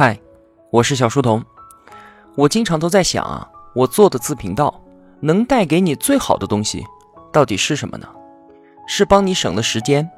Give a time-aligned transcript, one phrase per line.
[0.00, 0.16] 嗨，
[0.70, 1.44] 我是小书童。
[2.36, 4.80] 我经常都在想啊，我做的自频道
[5.18, 6.86] 能带给你最好的东西，
[7.32, 8.06] 到底是什么呢？
[8.86, 10.08] 是帮你省了时间，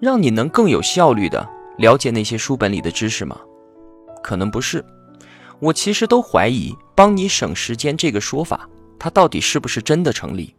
[0.00, 1.46] 让你能更有效率的
[1.76, 3.38] 了解那些书本里的知识吗？
[4.22, 4.82] 可能不是。
[5.58, 8.66] 我其实都怀疑“帮你省时间”这个说法，
[8.98, 10.54] 它到底是不是真的成立？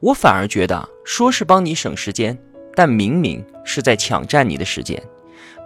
[0.00, 2.38] 我反而觉得，说是帮你省时间，
[2.74, 5.02] 但明明是在抢占你的时间。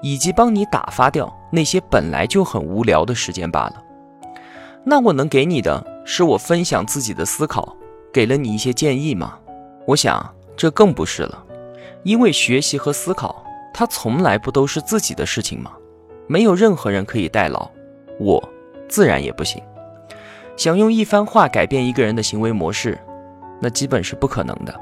[0.02, 3.82] 以及帮你打发掉那些本来就很无聊的时间罢了。
[4.85, 7.76] 那我能给你的是我分享自己的思考，
[8.12, 9.39] 给了你一些建议吗？
[9.86, 11.45] 我想这更不是了，
[12.03, 15.73] 因为学习和思考，它从来不都是自己的事情吗？
[16.26, 17.68] 没有任何人可以代劳，
[18.18, 18.43] 我
[18.89, 19.62] 自然也不行。
[20.57, 22.98] 想用一番话改变一个人的行为模式，
[23.61, 24.81] 那基本是不可能的，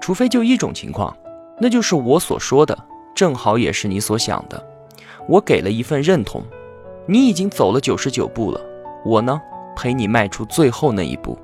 [0.00, 1.16] 除非就一种情况，
[1.58, 2.76] 那就是我所说的。
[3.14, 4.64] 正好也是你所想的，
[5.28, 6.42] 我给了一份认同，
[7.06, 8.60] 你已经走了九十九步了，
[9.04, 9.40] 我呢
[9.76, 11.38] 陪你迈出最后那一步。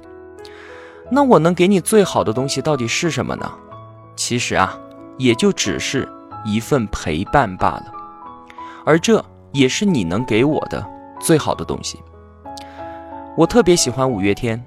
[1.11, 3.51] 那我能给你最好的东西到底是什么呢？
[4.17, 4.79] 其实啊，
[5.17, 6.09] 也就只是
[6.45, 7.93] 一份陪伴罢了，
[8.85, 10.85] 而这也是你能给我的
[11.21, 11.99] 最好的东西。
[13.37, 14.63] 我特别喜欢五月天，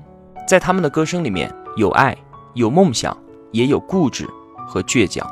[0.47, 2.17] 在他们的歌声里面有爱，
[2.53, 3.15] 有梦想，
[3.51, 4.27] 也有固执
[4.67, 5.29] 和倔强。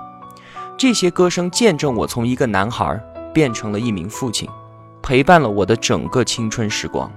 [0.79, 2.97] 这些歌声见证我从一个男孩
[3.33, 4.49] 变成了一名父亲，
[5.01, 7.11] 陪伴了我的整个青春时光。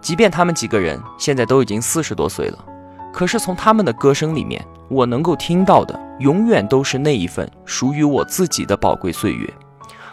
[0.00, 2.64] 即便他们几个人现在都已经四十多岁了，
[3.12, 9.46] 可是从他们的歌声里面，我能够听到的永远都是那一份属于我自己的宝贵岁月。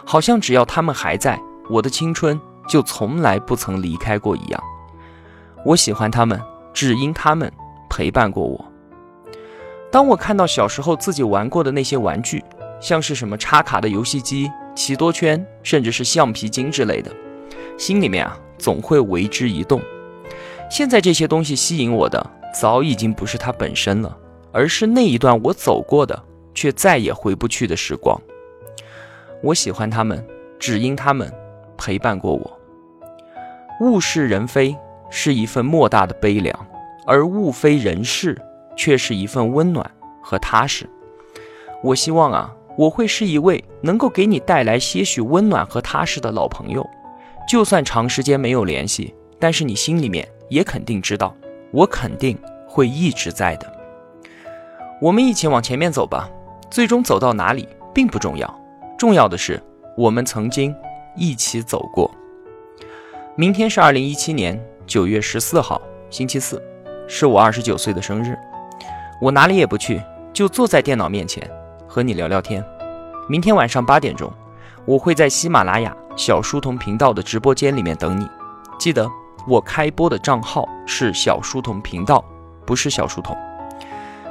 [0.04, 1.40] 好像只要他们还在，
[1.70, 4.62] 我的青春就从来不曾离开过一样。
[5.64, 6.38] 我喜欢他们，
[6.74, 7.50] 只因他们
[7.88, 8.62] 陪伴过我。
[9.90, 12.44] 当我看到小时候自己玩过的那些玩具，
[12.80, 17.10] 像是什么插卡的游戏机、奇多圈，甚至是橡皮筋之类的，
[17.78, 19.80] 心里面啊总会为之一动。
[20.70, 24.16] 现在这些东西吸引我的，早已经不是它本身了，
[24.52, 26.22] 而是那一段我走过的
[26.54, 28.20] 却再也回不去的时光。
[29.42, 30.24] 我喜欢他们，
[30.58, 31.32] 只因他们
[31.76, 32.60] 陪伴过我。
[33.80, 34.76] 物是人非
[35.10, 36.66] 是一份莫大的悲凉，
[37.06, 38.40] 而物非人事
[38.76, 39.88] 却是一份温暖
[40.22, 40.88] 和踏实。
[41.82, 42.52] 我希望啊。
[42.76, 46.86] 我会是一位能够给你带来些许温暖和踏实的老朋友，
[47.48, 51.34] 就算长时间没有联系，但是你心里面也肯定知道，
[51.72, 52.38] 我肯定
[52.68, 53.72] 会一直在的。
[55.00, 56.28] 我们一起往前面走吧，
[56.70, 58.60] 最终走到哪里并不重要，
[58.98, 59.62] 重要的是
[59.96, 60.74] 我们曾经
[61.16, 62.10] 一起走过。
[63.36, 66.62] 明天是二零一七年九月十四号，星期四，
[67.08, 68.36] 是我二十九岁的生日。
[69.20, 70.00] 我哪里也不去，
[70.32, 71.42] 就坐在电脑面前。
[71.96, 72.62] 和你聊聊天。
[73.26, 74.30] 明天晚上八点钟，
[74.84, 78.28] 我会在喜马拉雅小书童频道的直播间里面等你。
[78.78, 79.10] 记得
[79.48, 82.22] 我开播的账号是小书童频道，
[82.66, 83.34] 不是小书童。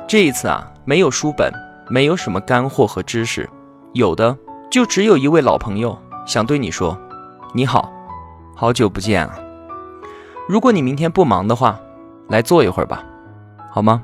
[0.07, 1.51] 这一次啊，没有书本，
[1.89, 3.49] 没有什么干货和知识，
[3.93, 4.37] 有的
[4.69, 6.95] 就只有一位老朋友想对你说：
[7.51, 7.91] 你好，
[8.55, 9.39] 好久不见啊！
[10.47, 11.79] 如果你明天不忙的话，
[12.27, 13.03] 来坐一会儿吧，
[13.71, 14.03] 好吗？